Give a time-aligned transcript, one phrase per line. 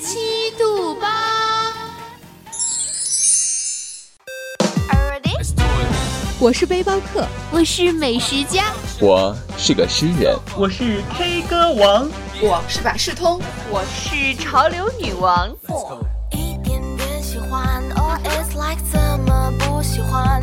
[0.00, 1.08] 七度八。
[6.38, 12.08] 我是背包客，我是美食家，我是个诗人，我是 K 歌王，
[12.40, 15.54] 我是百事通，我是潮流女王。
[16.32, 20.42] 一点点喜欢，or it's like 怎么不喜欢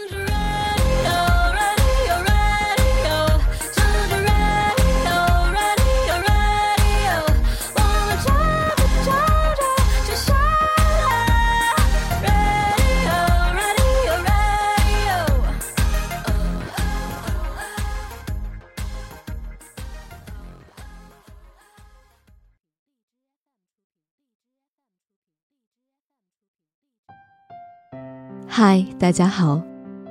[28.63, 29.59] 嗨，大家好，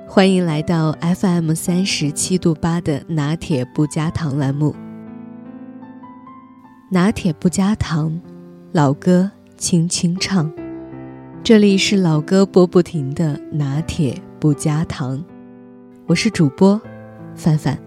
[0.05, 4.75] 欢迎来到 FM 三十七度八的拿铁不加糖栏目。
[6.91, 8.19] 拿铁不加糖，
[8.73, 10.51] 老歌轻轻唱。
[11.41, 15.23] 这里是老歌播不停的拿铁不加糖，
[16.05, 16.77] 我是主播
[17.33, 17.79] 范范。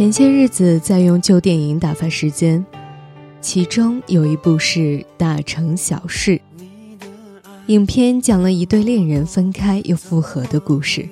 [0.00, 2.64] 前些日子在用旧电影打发时间，
[3.42, 4.78] 其中有一部是
[5.18, 6.40] 《大城小事》。
[7.66, 11.06] 影片讲了一对恋人分开又复合的故事。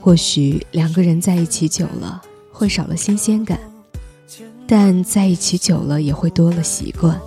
[0.00, 2.22] 或许两个人在一起久了
[2.52, 3.58] 会少了新鲜感，
[4.68, 7.20] 但在一起久了也会多了习惯。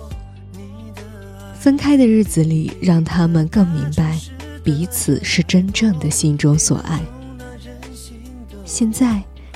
[1.52, 4.18] 分开的日子里，让他们更明白
[4.64, 7.02] 彼此是真正的心中所爱。
[8.64, 9.22] 现在。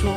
[0.00, 0.10] 说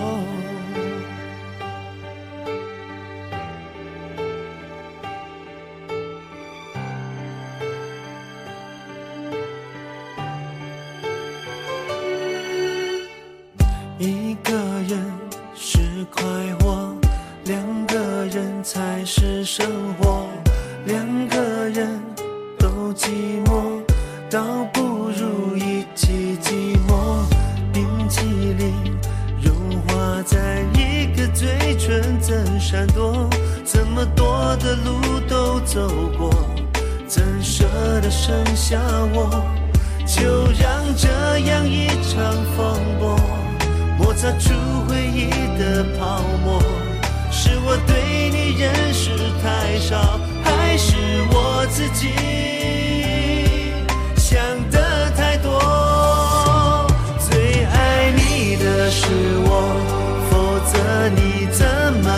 [13.99, 14.53] 一个
[14.87, 15.05] 人
[15.53, 15.79] 是
[16.09, 16.23] 快
[16.61, 16.95] 活，
[17.43, 19.65] 两个人才是生
[19.99, 20.29] 活，
[20.85, 21.99] 两个人
[22.57, 23.09] 都寂
[23.43, 23.81] 寞，
[24.29, 27.25] 倒不如一起寂寞
[27.73, 28.21] 冰淇
[28.53, 28.92] 淋。
[32.63, 33.29] 闪躲，
[33.65, 35.85] 这么多的路都走
[36.17, 36.33] 过，
[37.05, 37.65] 怎舍
[38.01, 38.79] 得剩下
[39.13, 39.43] 我，
[40.07, 42.23] 就让这样一场
[42.55, 43.19] 风波
[43.99, 44.53] 摩擦出
[44.87, 45.29] 回忆
[45.59, 46.63] 的泡沫。
[47.29, 49.11] 是我对你认识
[49.43, 50.95] 太少，还是
[51.31, 52.07] 我自己
[54.15, 54.39] 想
[54.71, 56.87] 的太多？
[57.19, 59.05] 最爱你的是
[59.43, 59.75] 我，
[60.31, 61.65] 否则你怎
[62.01, 62.09] 么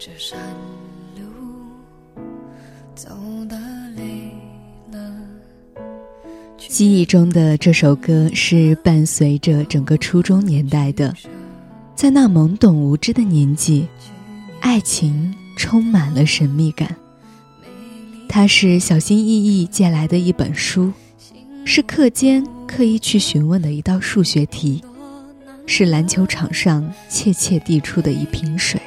[0.00, 0.38] 这山
[1.16, 1.22] 路
[2.94, 3.10] 走
[3.48, 3.58] 得
[3.96, 4.30] 累
[4.92, 5.12] 了，
[6.56, 11.12] 记忆中的这首歌是伴随着整个初中年代的，
[11.96, 13.88] 在那懵懂无知的年纪，
[14.60, 16.94] 爱情充满了神秘感。
[18.28, 20.92] 它是小心翼翼借来的一本书，
[21.64, 24.80] 是课间刻意去询问的一道数学题，
[25.66, 28.80] 是篮球场上怯怯递出的一瓶水。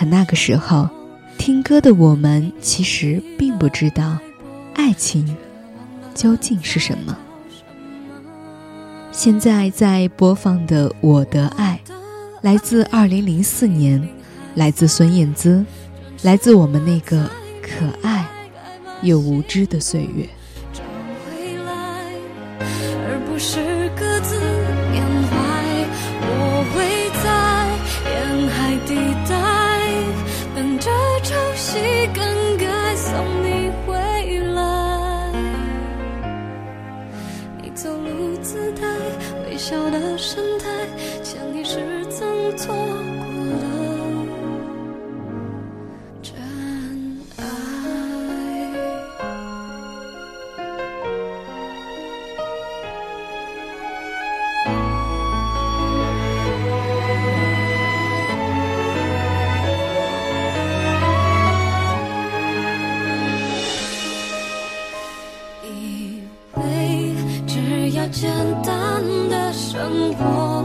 [0.00, 0.88] 可那个时候，
[1.36, 4.16] 听歌的我们其实并不知道，
[4.74, 5.36] 爱情
[6.14, 7.14] 究竟是什么。
[9.12, 11.78] 现在在播放的《我的爱》，
[12.40, 14.08] 来自2004年，
[14.54, 15.62] 来自孙燕姿，
[16.22, 17.28] 来自我们那个
[17.60, 18.26] 可爱
[19.02, 20.26] 又无知的岁月。
[65.64, 66.22] 以
[66.56, 67.14] 为
[67.46, 68.30] 只要简
[68.62, 70.64] 单的生活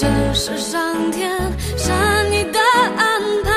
[0.00, 1.28] 这是上天
[1.76, 2.60] 善意的
[2.96, 3.50] 安排？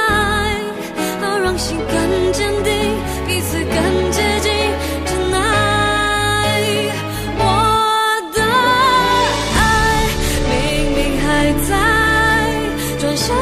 [1.22, 2.74] 好让心更坚定，
[3.28, 4.52] 彼此更接近。
[5.06, 6.60] 真爱，
[7.38, 7.44] 我
[8.34, 8.42] 的
[9.56, 9.60] 爱
[10.50, 10.58] 明
[10.96, 11.70] 明还在，
[12.98, 13.36] 转身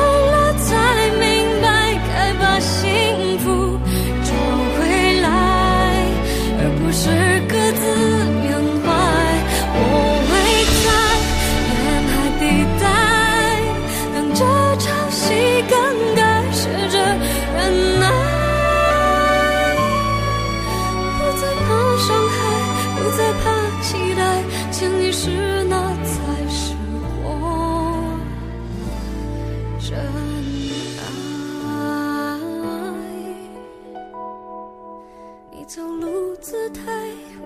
[35.70, 36.82] 走路姿态，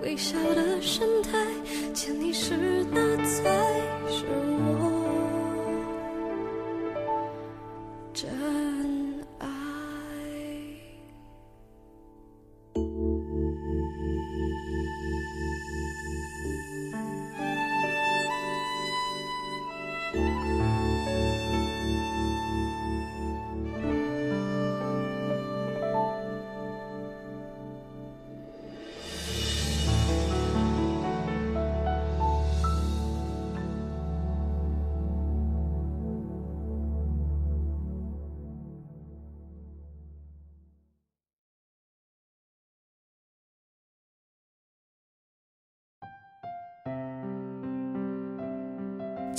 [0.02, 1.32] 微笑的神态，
[1.94, 2.56] 前提是
[2.90, 3.44] 那才
[4.08, 4.24] 是
[4.62, 5.03] 我。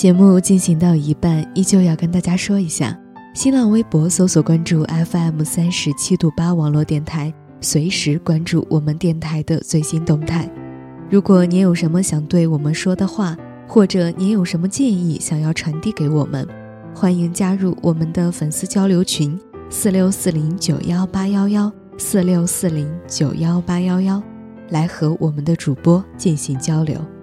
[0.04, 2.94] 节目进行到一半，依旧要跟大家说一下，
[3.32, 7.32] 新浪微博搜索关注 FM 三十七度八网络电台，
[7.62, 10.46] 随时关注我们电台的最新动态。
[11.08, 13.34] 如果您有什么想对我们说的话，
[13.66, 16.46] 或者您有什么建议想要传递给我们，
[16.94, 24.22] 欢迎加入我们的粉丝交流群：四六四零九幺八幺幺四六四零九幺八幺幺，
[24.68, 27.13] 来和我们的主播进行交流。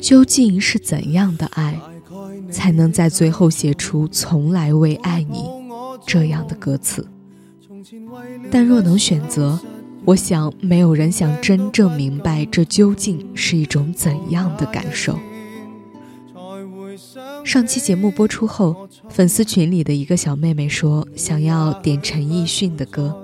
[0.00, 1.80] 究竟是怎样的爱，
[2.50, 5.44] 才能在最后写出“从来未爱你”
[6.06, 7.06] 这样的歌词？
[8.50, 9.58] 但若能选择，
[10.04, 15.18] 我想没有人想真正明白这究竟是一种怎样的感受。
[17.44, 23.14] 上期节目播出后，粉丝群里的一个小妹妹说想要点陈奕迅的歌。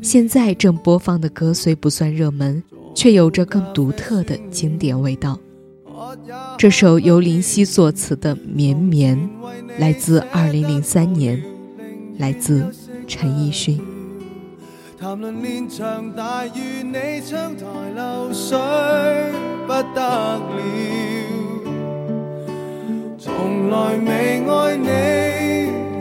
[0.00, 2.62] 现在正播放的歌虽不算热门，
[2.94, 5.38] 却有着更独特的经典味道。
[6.56, 9.16] 这首由林夕作词的《绵绵》，
[9.78, 11.42] 来自二零零三年，
[12.18, 12.74] 来自
[13.06, 13.80] 陈奕迅。
[15.00, 17.64] 谈论连场大雨，你窗台
[17.94, 18.58] 漏水
[19.66, 20.40] 不得了，
[23.16, 24.88] 从来未爱你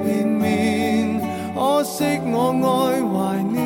[0.03, 1.21] 绵绵，
[1.53, 2.65] 可惜我爱
[3.03, 3.13] 怀
[3.43, 3.56] 念，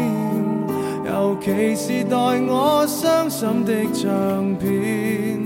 [1.21, 5.45] 尤其是待我伤心的唱片。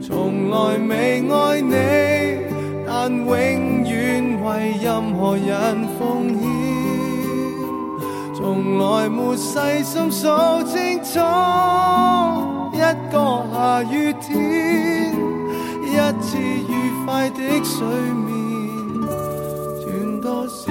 [0.00, 1.74] 从来未爱你，
[2.86, 3.26] 但永
[3.82, 5.50] 远为任何人
[5.98, 6.40] 奉献。
[8.36, 10.28] 从来没细心数
[10.62, 11.18] 清楚，
[12.72, 12.78] 一
[13.10, 13.14] 个
[13.52, 15.12] 下雨天，
[15.82, 16.70] 一次愉
[17.04, 18.28] 快的睡眠，
[19.82, 20.70] 断多少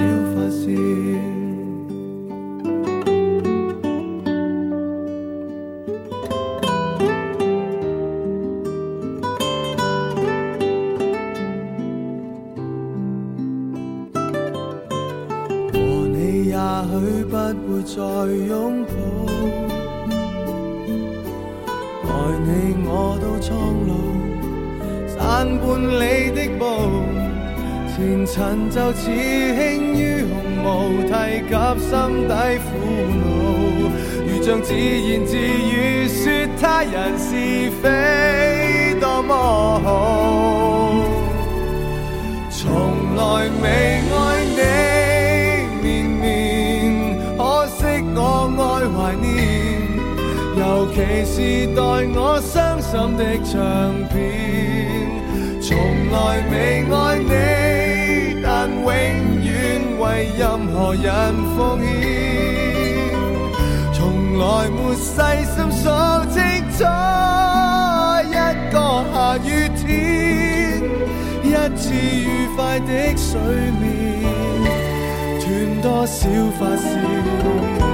[16.84, 17.48] 也许不会。
[17.80, 17.96] 再
[18.46, 18.92] 拥抱，
[22.06, 22.08] 爱
[22.44, 22.48] 你
[22.86, 22.88] 我
[23.20, 23.48] 都苍
[23.88, 23.90] 老，
[25.08, 25.18] 散
[25.58, 25.64] 半
[25.98, 26.62] 里的步，
[27.88, 28.36] 前尘
[28.70, 29.58] 就似轻
[29.94, 30.30] 于鸿
[30.62, 30.68] 毛，
[31.08, 31.10] 提
[31.48, 31.90] 及心
[32.28, 32.32] 底
[32.66, 32.68] 苦
[33.18, 33.22] 恼，
[34.26, 36.22] 如像自言自语说
[36.60, 37.28] 他人是
[37.82, 39.32] 非多么
[39.82, 39.88] 好，
[42.50, 42.60] 从
[43.16, 43.20] 来
[43.62, 43.64] 未
[44.12, 44.29] 爱
[50.92, 51.34] 其是
[51.74, 51.80] 待
[52.14, 53.54] 我伤心的唱
[54.08, 54.14] 片，
[55.62, 55.68] 从
[56.10, 56.14] 来
[56.50, 56.54] 未
[56.90, 57.32] 爱你，
[58.42, 58.84] 但永
[59.42, 59.48] 远
[59.98, 60.02] 为
[60.36, 61.06] 任何人
[61.56, 61.88] 奉献。
[63.92, 63.98] 从
[64.38, 65.08] 来没细
[65.46, 65.82] 心数
[66.30, 66.36] 清
[66.76, 66.78] 楚，
[68.26, 68.34] 一
[68.72, 68.74] 个
[69.12, 69.88] 下雨天，
[71.42, 73.28] 一次愉快的睡
[73.80, 73.82] 眠，
[75.40, 75.48] 断
[75.82, 76.18] 多少
[76.58, 77.89] 发线。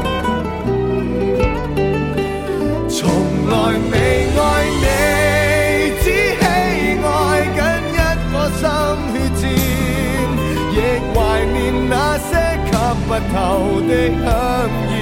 [13.32, 13.34] 透
[13.82, 13.90] 的
[14.24, 14.24] 香
[14.90, 14.94] 烟。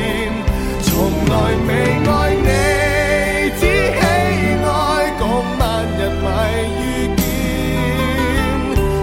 [0.83, 0.88] 从
[1.28, 1.33] 来
[1.66, 1.71] 未
[2.09, 2.12] 爱
[2.44, 2.49] 你，
[3.59, 3.62] 只
[3.99, 4.02] 喜
[4.64, 4.66] 爱
[5.18, 5.23] 共
[5.59, 5.62] 万
[5.99, 6.26] 人迷
[6.80, 6.83] 遇
[7.16, 7.21] 见，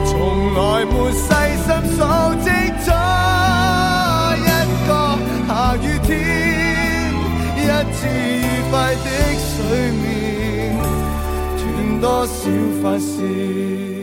[0.05, 0.11] 从
[0.53, 1.19] 来没细
[1.63, 1.99] 心数
[2.43, 2.45] 清
[2.83, 2.87] 楚
[4.37, 4.49] 一
[4.87, 4.89] 个
[5.47, 6.09] 下雨天，
[7.57, 7.59] 一
[7.93, 8.09] 次愉。
[8.71, 9.51] 快的睡
[9.91, 10.01] 眠，
[11.57, 12.33] 断多少
[12.81, 14.00] 发线。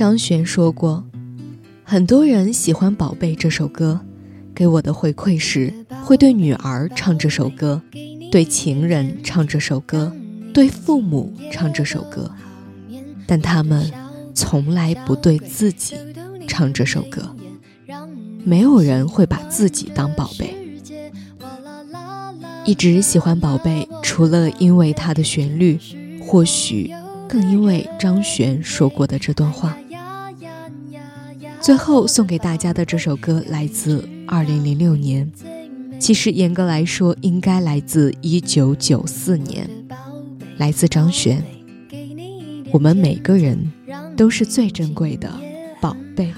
[0.00, 1.04] 张悬说过，
[1.84, 4.00] 很多人喜欢《宝贝》这首歌，
[4.54, 5.70] 给我的回馈是
[6.02, 7.82] 会对女儿唱这首歌，
[8.30, 10.10] 对情人唱这首歌，
[10.54, 12.30] 对父母唱这首歌，
[13.26, 13.92] 但他们
[14.34, 15.94] 从来不对自己
[16.48, 17.36] 唱这首歌。
[18.42, 20.56] 没有人会把自己当宝贝。
[22.64, 25.78] 一直喜欢宝贝，除了因为它的旋律，
[26.22, 26.90] 或许
[27.28, 29.76] 更因为张悬说过的这段话。
[31.60, 35.30] 最后送给大家的这首歌来自二零零六年，
[35.98, 39.68] 其实严格来说应该来自一九九四年，
[40.56, 41.42] 来自张悬。
[42.72, 43.58] 我们每个人
[44.16, 45.30] 都是最珍贵的
[45.80, 46.32] 宝贝。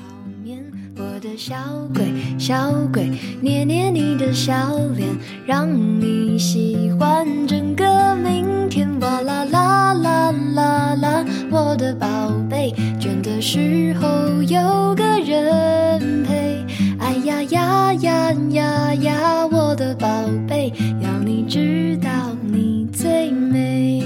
[0.96, 1.54] 我的小
[1.94, 2.04] 鬼，
[2.42, 3.08] 小鬼，
[3.40, 5.08] 捏捏你的笑脸，
[5.46, 8.88] 让你喜欢整个明天。
[8.98, 16.66] 哇啦啦啦啦啦，我的宝贝，倦的时候有个人陪。
[16.98, 20.08] 哎呀呀呀呀呀，我的宝
[20.48, 22.10] 贝，要你知道
[22.42, 24.02] 你最美。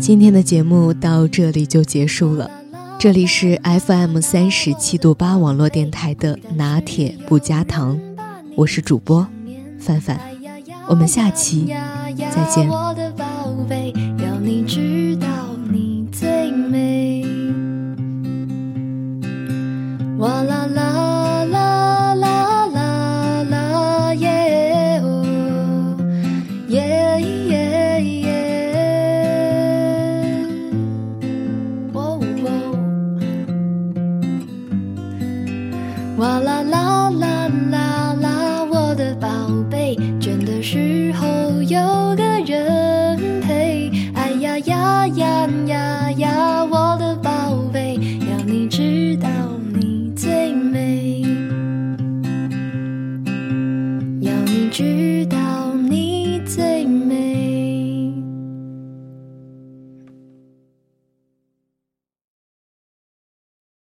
[0.00, 2.50] 今天的节目到这里就结束了。
[3.02, 7.98] 这里是 FM 三十七度八网络电台的拿铁不加糖，
[8.54, 9.26] 我是主播
[9.80, 10.20] 范范，
[10.86, 12.70] 我们下期再见。